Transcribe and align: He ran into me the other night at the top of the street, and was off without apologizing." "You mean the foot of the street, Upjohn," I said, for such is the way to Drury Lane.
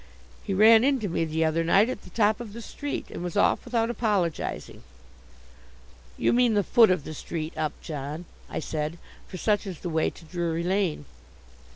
He 0.43 0.55
ran 0.55 0.83
into 0.83 1.07
me 1.07 1.25
the 1.25 1.45
other 1.45 1.63
night 1.63 1.87
at 1.87 2.01
the 2.01 2.09
top 2.09 2.39
of 2.39 2.53
the 2.53 2.61
street, 2.63 3.11
and 3.11 3.23
was 3.23 3.37
off 3.37 3.63
without 3.63 3.91
apologizing." 3.91 4.81
"You 6.17 6.33
mean 6.33 6.55
the 6.55 6.63
foot 6.63 6.89
of 6.89 7.03
the 7.03 7.13
street, 7.13 7.53
Upjohn," 7.55 8.25
I 8.49 8.61
said, 8.61 8.97
for 9.27 9.37
such 9.37 9.67
is 9.67 9.81
the 9.81 9.89
way 9.93 10.09
to 10.09 10.25
Drury 10.25 10.63
Lane. 10.63 11.05